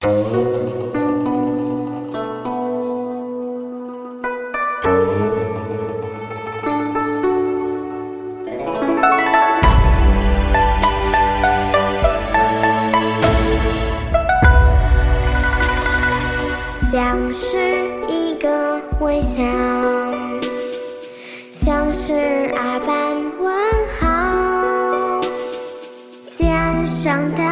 [0.00, 0.10] 像
[17.34, 17.58] 是
[18.08, 19.42] 一个微笑，
[21.50, 22.12] 像是
[22.54, 23.52] 耳畔问
[23.98, 25.20] 好，
[26.30, 27.47] 肩上的。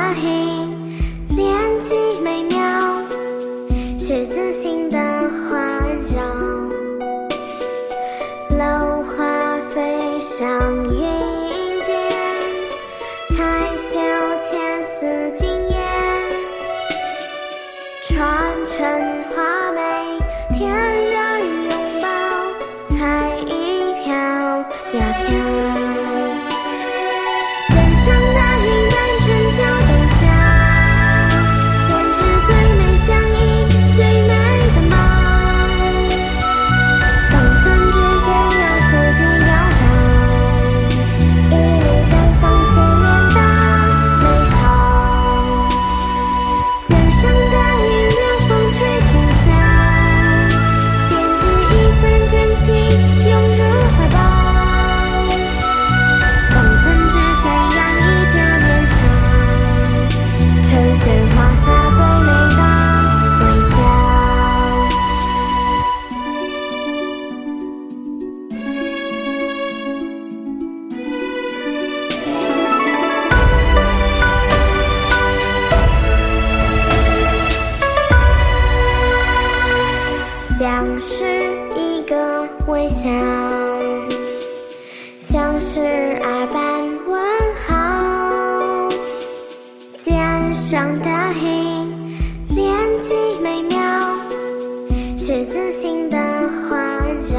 [24.98, 25.65] 夏天
[82.68, 83.08] 微笑
[85.20, 87.20] 像是二般问
[87.64, 88.88] 好，
[89.96, 91.08] 肩上的
[91.40, 92.18] 印，
[92.56, 93.78] 连起美妙，
[95.16, 96.98] 是自信的环
[97.30, 97.38] 绕。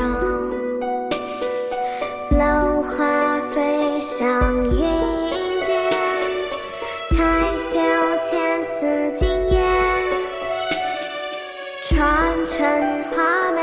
[2.37, 4.25] 楼花飞上
[4.63, 4.79] 云
[5.65, 5.75] 间，
[7.09, 7.17] 彩
[7.57, 7.79] 袖
[8.31, 9.59] 牵丝惊艳，
[11.83, 12.55] 传承
[13.11, 13.59] 华美。